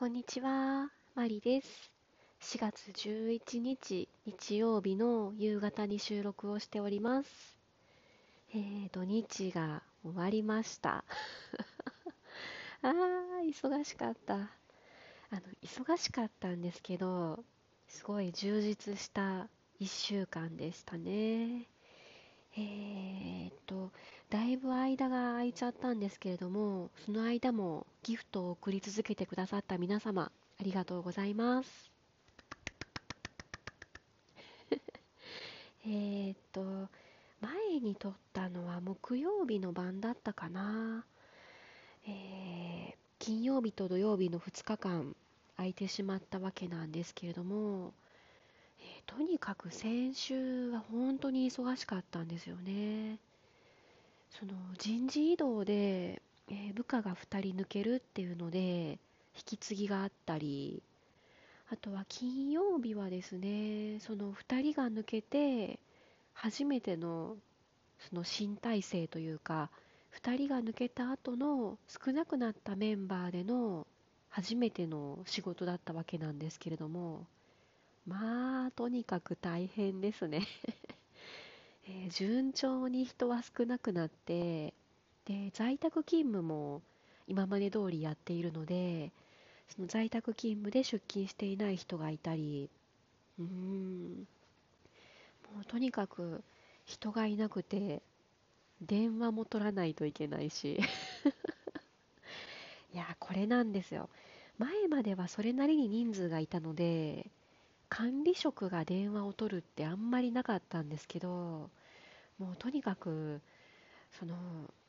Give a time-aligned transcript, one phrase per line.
[0.00, 1.92] こんにちは、マリです。
[2.40, 7.58] 4月11日日曜日の夕方に収録をしております。
[8.54, 11.04] えー、土日が終わりました。
[12.80, 14.36] あー、忙しかった。
[14.36, 14.38] あ
[15.34, 17.44] の、忙しかったんですけど、
[17.86, 21.68] すごい充実した1週間でしたね。
[22.56, 23.90] えー、っと、
[24.28, 31.90] だいぶ間が空いちゃったんですけれども、その間もギフトを送り続けてくださった皆様、ありがとうございます。
[35.86, 36.88] えっと、
[37.40, 41.06] 前に撮ったのは木曜日の晩だったかな。
[42.06, 45.14] えー、金曜日と土曜日の2日間
[45.56, 47.94] 空いてしまったわけなんですけれども、
[49.16, 53.18] とにかく先週は本当に忙しかったんですよね。
[54.30, 59.00] その人事異動で、えー、部下が2人抜けるっていうので
[59.34, 60.80] 引き継ぎがあったり
[61.68, 65.80] あとは金曜日はですねその2人が抜けて
[66.32, 67.36] 初めての
[67.98, 69.70] その新体制というか
[70.22, 73.88] 2人が抜けた後の少なくなったメンバーでの
[74.28, 77.26] 初めての仕事だったわけなんですけれども
[78.10, 80.42] まあとにかく大変ですね。
[81.86, 84.74] えー、順調に人は少なくなって
[85.24, 86.82] で在宅勤務も
[87.28, 89.12] 今まで通りやっているので
[89.68, 92.68] その在宅勤務で出勤していない人がいたり
[93.38, 94.26] うーん
[95.54, 96.42] もうとにかく
[96.86, 98.02] 人がいなくて
[98.80, 100.80] 電話も取らないといけないし。
[102.92, 104.08] いやこれなんですよ。
[104.58, 107.30] 前まではそれなりに人数がいたので
[107.90, 111.70] 管理職が電話を取るってあんまりなかったんですけど
[112.38, 113.42] もうとにかく
[114.18, 114.36] その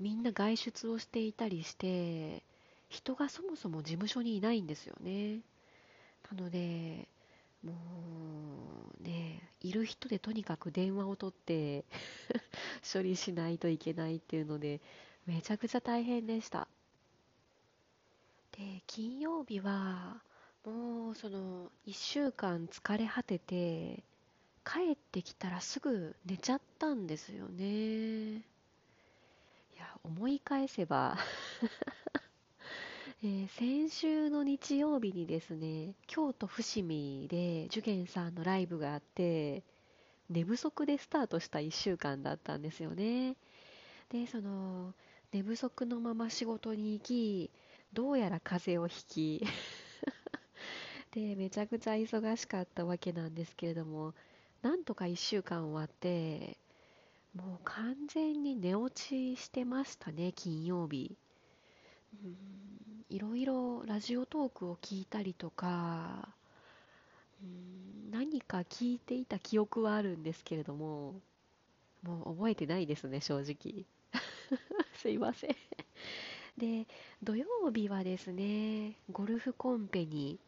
[0.00, 2.42] みんな外出をしていたりして
[2.88, 5.40] 人がそもそも事務所にいないんですよね。
[6.30, 7.08] なので
[7.64, 7.72] も
[9.00, 11.84] うねいる人でとにかく電話を取って
[12.92, 14.80] 処理しないといけないっていうので
[15.26, 16.68] めちゃくちゃ大変でした。
[18.52, 20.22] で金曜日は
[20.64, 24.02] もうその1週間疲れ果てて
[24.64, 28.36] 帰ってきたらすぐ寝ちゃったんですよね。
[28.36, 28.40] い
[29.78, 31.18] や、思い返せば
[33.22, 39.62] えー、先週の日曜日にですね、京都伏見で受験さんのライブがあって、
[40.30, 43.36] 寝不足でスタートした1週間だったんですよね。
[44.08, 44.94] で、その、
[45.30, 47.50] 寝不足のまま仕事に行き、
[47.92, 49.46] どうやら風邪をひき
[51.14, 54.14] で、めちゃくちゃ忙しかったわけなんですけれども、
[54.62, 56.56] なんとか1週間終わって
[57.34, 61.16] もう完全に寝落ちしてましたね金曜日。
[62.24, 62.36] うん
[63.10, 66.28] いろいろラジオトークを聞いたりとか
[67.42, 71.14] うん何か聞いていた記憶はあるんですけれども
[72.02, 73.84] もう覚えてないですね正直。
[74.96, 75.56] すいません。
[76.56, 76.86] で
[77.22, 80.38] 土曜日はですねゴルフコンペに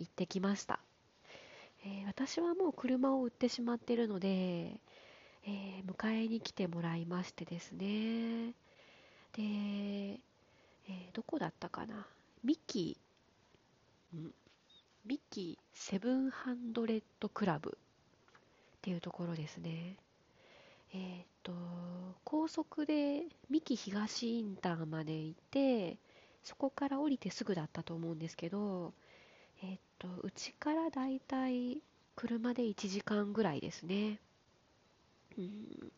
[0.00, 0.80] 行ってきました。
[1.84, 8.50] えー、私はもう車を売ってしまっているので、えー、迎えに来てもらいましてですね。
[9.32, 12.06] で、えー、どこだったかな？
[12.42, 12.98] ミキ
[14.14, 14.30] ん
[15.06, 19.96] ミキセブンハンドレッドクラブっていうところですね。
[20.92, 21.52] えっ、と
[22.24, 25.98] 高速で三木東インターまで行って
[26.42, 28.92] そこから降りてすぐだったと思うんですけど
[29.62, 31.82] えっと、うちからだいたい
[32.16, 34.18] 車で1時間ぐらいですね。
[35.38, 35.92] うん、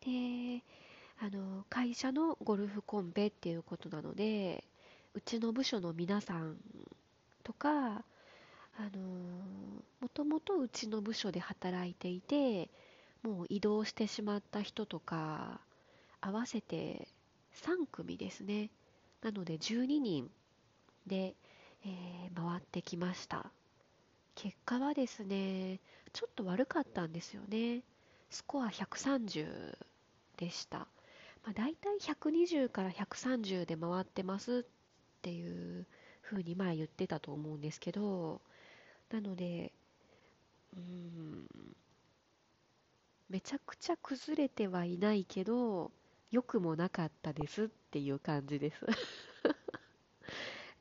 [0.00, 0.62] で、
[1.20, 4.64] あの、会社のゴルフコンペっていうことなので、
[5.14, 6.56] うちの部署の皆さん
[7.42, 8.04] とか、
[8.78, 9.00] あの
[10.00, 12.68] もともとうちの部署で働いていて、
[13.22, 15.60] もう移動してしまった人とか、
[16.20, 17.08] 合わせて
[17.54, 18.70] 3組ですね。
[19.22, 20.30] なので12人
[21.06, 21.34] で、
[21.86, 23.50] えー、回ってきました。
[24.34, 25.80] 結果はですね
[26.12, 27.82] ちょっと悪かったんですよね。
[28.30, 29.76] スコア130
[30.36, 30.86] でした、ま
[31.50, 35.86] あ、大体120から130で回ってますっていう
[36.22, 38.40] 風に前言ってたと思うんですけど
[39.10, 39.72] なので
[40.76, 41.46] うん
[43.28, 45.90] めちゃくちゃ崩れてはいないけど
[46.30, 48.84] 良くもなかったですっていう感じです。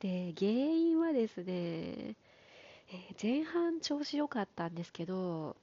[0.05, 5.55] で、原因はですね、えー、前半調子良かったんですけど、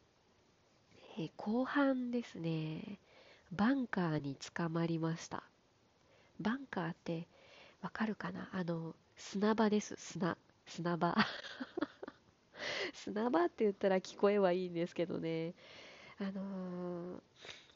[1.17, 2.99] えー、後半ですね、
[3.53, 5.45] バンカーに捕まりました。
[6.41, 7.29] バンカーって
[7.83, 8.49] わかるかな？
[8.53, 10.37] あの、砂場です、砂。
[10.67, 11.15] 砂場
[12.95, 15.55] 砂場って言ったら聞こえはいいんですけどね
[16.19, 17.21] あのー、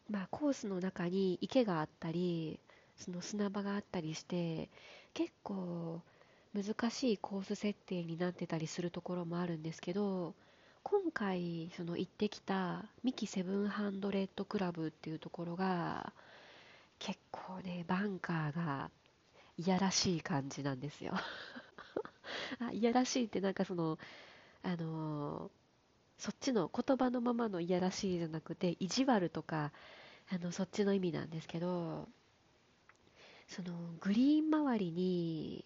[0.09, 2.59] まあコースの中に池があったり
[2.97, 4.69] その砂場があったりして
[5.15, 6.01] 結構
[6.57, 10.35] 難しいコース設定になってたりするところもあるんですけど
[10.83, 16.15] 今回その行ってきたミキセブンハンドレッドクラブっていうところが
[16.99, 18.91] 結構ねバンカーが
[19.59, 21.13] いやらしい感じなんですよ。
[22.59, 23.99] あいやらしいってなんかその
[24.63, 25.51] あの、
[26.19, 29.73] そっちの言葉のままのいやらしいじゃなくて意地悪とか
[30.31, 32.09] あのそっちの意味なんですけど
[33.49, 35.65] そのグリーン周りに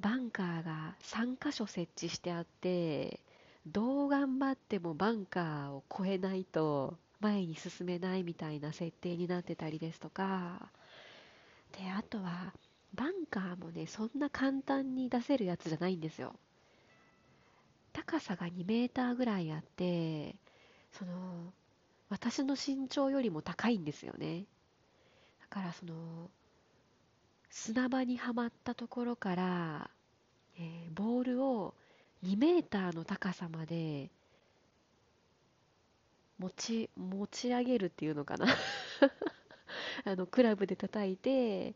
[0.00, 3.20] バンカーが3箇所設置してあって
[3.66, 10.70] どう頑張ってもバンカーを越えないと前に進めないみたいな設定になってたりですとか。
[11.78, 12.54] であとは
[12.94, 16.34] バンカーもねそんな簡単に出せるやつじゃないんですよ。
[17.92, 20.34] 高さが2メーターぐらいあって
[20.92, 21.52] その
[22.08, 24.44] 私の身長よりも高いんですよね。
[25.40, 26.30] だからその
[27.50, 29.90] 砂場にはまったところから、
[30.58, 31.74] えー、ボールを
[32.24, 34.10] 2メーターの高さまで
[36.38, 38.46] 持ち持ち上げるっていうのかな。
[40.04, 41.74] あのクラブで叩いて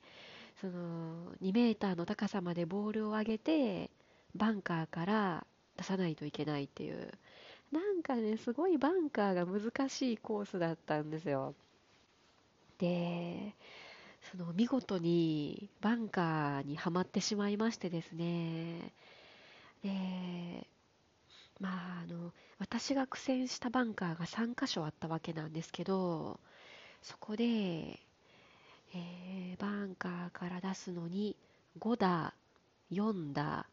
[0.61, 3.91] その2メーターの高さまでボールを上げて
[4.35, 5.47] バンカーから
[5.77, 7.11] 出さないといけないっていう。
[7.73, 11.55] なんかねすごいバンカーが難しいコースだったんですよ。
[12.79, 13.55] で
[14.31, 18.93] その見事にバンカーにはまってしまいましてですね。
[19.82, 20.67] で
[21.61, 26.41] まああの私が苦戦したバンカーが3箇所あったわけなんですけど
[27.03, 31.37] そこで、えー、バンカーから出すのに
[31.79, 32.35] 5打
[32.91, 33.67] 4打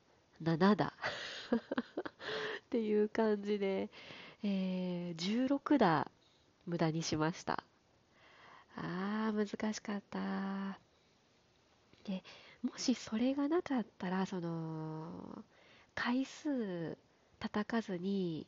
[0.44, 3.90] 7打っていう感じで、
[4.44, 6.12] えー、16打
[6.66, 7.64] 無駄にしました。
[8.76, 10.80] あー難しかった。
[12.04, 12.24] で
[12.64, 15.44] もしそれがなかったらその
[15.96, 16.98] 回数
[17.40, 18.48] 叩かずに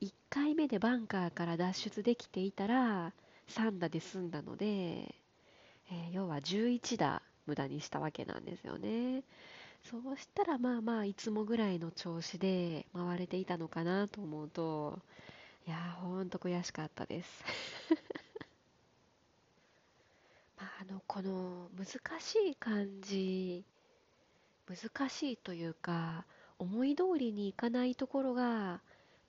[0.00, 3.12] 1回目でバンカーから脱出できていたら
[3.48, 9.22] 3打で済んだので、えー、要は11打無駄にしたわけなんですよね。
[9.84, 15.00] そうしたらまあまあいつもぐらいの調子で回れていたのかなと思うと
[15.66, 17.44] いやーほんと悔しかったです。
[20.58, 21.86] まあ、あのこの難
[22.20, 23.64] しい感じ
[24.68, 26.24] 難しいというか
[26.58, 28.80] 思い通りにいかないところが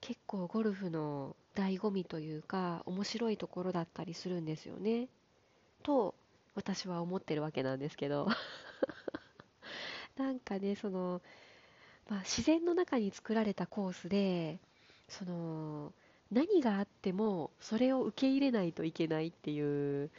[0.02, 5.08] 結構ゴルフの醍醐味というか面白いところだったりするんですよね。
[5.84, 6.16] と
[6.56, 8.28] 私は思ってるわけなんですけど。
[10.18, 11.22] なんかねその、
[12.10, 14.60] まあ、自然の中に作られたコースで
[15.08, 15.94] その
[16.32, 20.10] 何があってもそれを受け入れないといけないっていう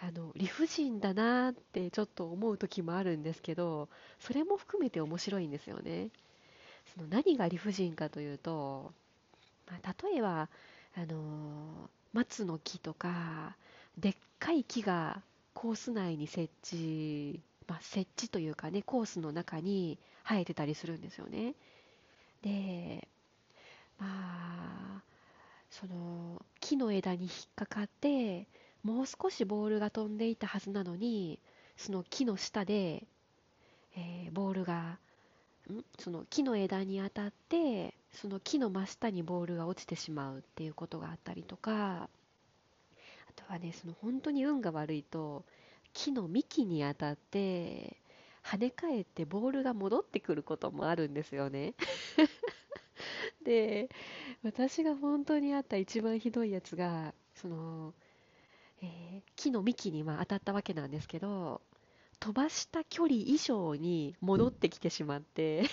[0.00, 3.88] あの理不尽だなってちょっと思う時もあるんですけど
[4.20, 6.10] それも含めて面白いんですよね。
[6.94, 8.92] その何が理不尽かというと、
[9.68, 10.48] まあ、例えば
[10.96, 13.56] あの松の木とか
[13.98, 15.22] でっかい木が
[15.54, 21.54] コース内に設置、まあ、設置というかねコースの中に生えてたりするんですよね。
[22.42, 23.08] で
[23.98, 25.02] まあ
[25.70, 28.46] その木の枝に引っかかって
[28.82, 31.38] もう少しボールが飛んでいたはずなのに
[31.76, 33.04] その木の下で、
[33.96, 34.98] えー、ボールが
[35.70, 35.84] ん？
[35.98, 42.08] その木の枝に当たってその木の真下にボールが落ちてしまうっていうことがあったりとかあ
[43.36, 45.44] とはねその本当に運が悪いと
[45.92, 47.96] 木の幹に当たって
[48.44, 51.74] 跳ね返ってボールが戻ってくることもあるんですよね。
[53.44, 53.88] で
[54.42, 57.94] 私が本当にあった一番ひどいやつがその
[58.82, 61.60] えー、木の幹にま当たったわけなんですけど
[62.20, 65.64] 飛ばした距離以上に戻ってきてしまって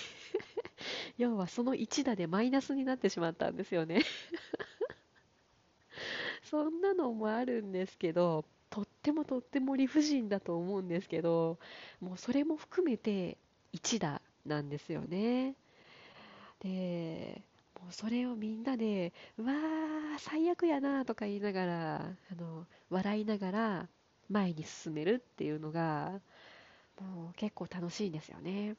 [1.18, 4.02] 要はその1打でマイナスになってしまったんですよね。
[6.44, 11.58] そんなのもあるんですけどとってもとっても理不尽だと思うんですけど
[12.00, 13.36] もうそれも含めて
[13.72, 15.56] 1打なんですよね。
[16.60, 17.42] で
[17.90, 21.96] うそれをみんなでうわー最悪やなとか言いながら
[22.32, 23.88] あの笑いながら
[24.30, 26.20] 前に進めるっていうのが
[27.00, 28.76] もう結構楽しいんですよね。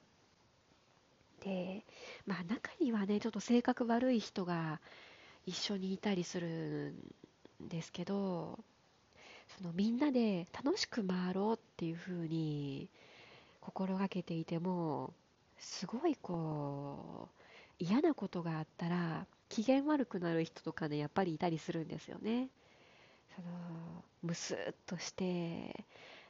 [1.41, 1.83] で
[2.25, 4.79] まあ中にはねちょっと性格悪い人が
[5.45, 6.95] 一緒にいたりする
[7.63, 8.59] んですけど
[9.57, 12.89] そのみんなで楽しく回ろうっていう風に
[13.61, 15.13] 心がけていても
[15.59, 17.36] すごいこう
[17.79, 22.49] 嫌なことがあったら機嫌悪くなる人とかねやっぱりいたりするんですよね。
[23.35, 23.47] その
[24.23, 25.85] ムスッとして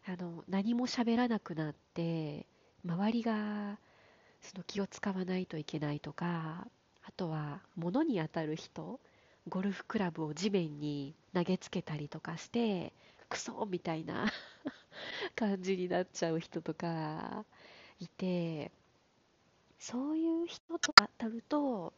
[0.06, 2.46] あの何も喋らなくなって
[2.86, 3.78] 周りが
[4.42, 6.68] その気を使わないといけないとか
[7.04, 9.00] あとは物に当たる人
[9.48, 12.94] ゴルフクラブを地面に投げつけたりとかして
[13.30, 14.32] クソみたいな
[15.36, 17.46] 感じになっちゃう人とか
[18.00, 18.72] いて
[19.78, 21.94] そういう人と当たると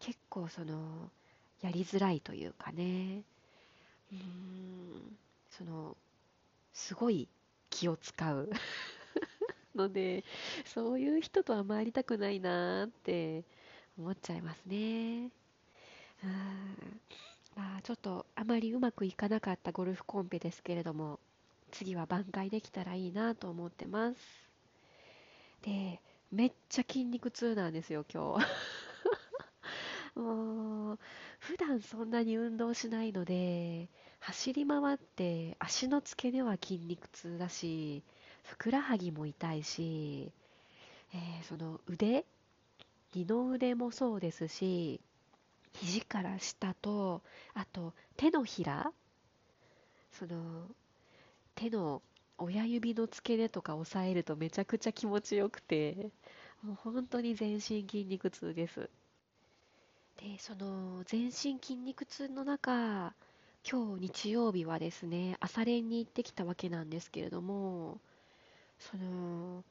[0.00, 1.12] 結構その
[1.60, 3.26] やりづらいというかね。
[4.12, 5.18] うーん
[5.48, 5.98] その
[6.72, 7.30] すごい
[7.70, 8.50] 気を使う
[9.74, 10.24] ので
[10.64, 13.46] そういう人とは回りたくないなって
[13.96, 15.32] 思っちゃいますね。
[16.22, 17.02] うん
[17.56, 21.20] まあちょっとあまりうまくいかなかったゴルフコンペですけれども
[21.72, 24.50] 次は挽回できたらいいなと思ってます。
[25.62, 28.46] でめっちゃ筋肉痛なんですよ今日。
[30.16, 30.98] もう
[31.40, 33.88] 普段そんなに運動しないので
[34.20, 38.02] 走り回って足の付け根は筋肉痛だし
[38.44, 40.32] ふくらはぎも痛いし、
[41.14, 42.24] えーその腕
[43.12, 45.00] 二の腕もそうですし
[45.74, 47.22] 肘から下と
[47.54, 48.92] あと手のひら
[50.12, 50.68] その
[51.54, 52.02] 手の
[52.38, 56.10] 親指の付け根とか押さえるとめちゃくちゃ気持ちよくて
[56.62, 58.90] もう本当に全身筋肉痛です。
[60.18, 63.14] でその全身筋肉痛の中
[63.68, 68.00] 今日日曜日はですね朝練に行ってきたわけなんですけれども
[68.78, 69.62] その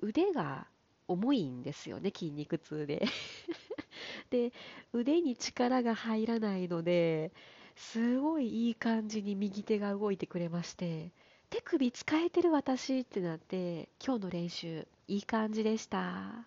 [0.00, 0.66] 腕が
[1.08, 3.06] 重いんですよね筋肉痛で。
[4.30, 4.52] で
[4.92, 7.32] 腕に力が入らないので
[7.76, 11.12] すごいいい感じに右手が動いてくれまして
[11.52, 16.46] 手首使えてる私ってなって今日の練習いい感じでした。